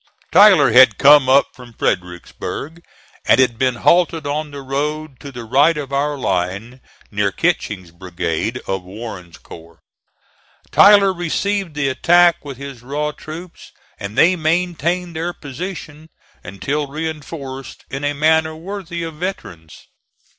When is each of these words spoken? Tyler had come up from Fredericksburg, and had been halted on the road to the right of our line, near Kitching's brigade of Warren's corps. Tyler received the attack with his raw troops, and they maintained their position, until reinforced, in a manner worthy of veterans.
Tyler 0.31 0.71
had 0.71 0.97
come 0.97 1.29
up 1.29 1.49
from 1.55 1.73
Fredericksburg, 1.73 2.83
and 3.27 3.39
had 3.39 3.59
been 3.59 3.75
halted 3.75 4.25
on 4.25 4.49
the 4.49 4.63
road 4.63 5.19
to 5.19 5.31
the 5.31 5.43
right 5.43 5.77
of 5.77 5.93
our 5.93 6.17
line, 6.17 6.81
near 7.11 7.31
Kitching's 7.31 7.91
brigade 7.91 8.59
of 8.65 8.81
Warren's 8.81 9.37
corps. 9.37 9.77
Tyler 10.71 11.13
received 11.13 11.75
the 11.75 11.87
attack 11.87 12.43
with 12.43 12.57
his 12.57 12.81
raw 12.81 13.11
troops, 13.11 13.73
and 13.99 14.17
they 14.17 14.35
maintained 14.35 15.15
their 15.15 15.33
position, 15.33 16.09
until 16.43 16.87
reinforced, 16.87 17.85
in 17.91 18.03
a 18.03 18.13
manner 18.13 18.55
worthy 18.55 19.03
of 19.03 19.13
veterans. 19.17 19.85